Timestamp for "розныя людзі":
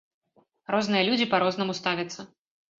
0.77-1.29